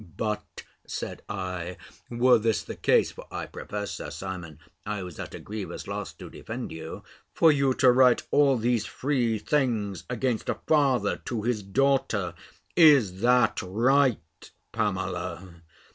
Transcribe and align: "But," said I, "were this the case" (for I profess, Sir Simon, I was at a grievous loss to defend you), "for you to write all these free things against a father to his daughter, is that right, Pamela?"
"But," 0.17 0.63
said 0.87 1.21
I, 1.29 1.77
"were 2.09 2.39
this 2.39 2.63
the 2.63 2.73
case" 2.75 3.11
(for 3.11 3.27
I 3.31 3.45
profess, 3.45 3.91
Sir 3.91 4.09
Simon, 4.09 4.57
I 4.83 5.03
was 5.03 5.19
at 5.19 5.35
a 5.35 5.39
grievous 5.39 5.85
loss 5.87 6.11
to 6.13 6.27
defend 6.27 6.71
you), 6.71 7.03
"for 7.35 7.51
you 7.51 7.75
to 7.75 7.91
write 7.91 8.23
all 8.31 8.57
these 8.57 8.87
free 8.87 9.37
things 9.37 10.03
against 10.09 10.49
a 10.49 10.55
father 10.65 11.17
to 11.25 11.43
his 11.43 11.61
daughter, 11.61 12.33
is 12.75 13.21
that 13.21 13.61
right, 13.61 14.19
Pamela?" 14.71 15.61